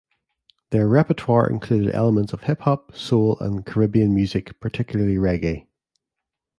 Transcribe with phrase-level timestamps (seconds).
[0.71, 5.67] Their repertoire included elements of hip hop, soul and Caribbean music, particularly reggae.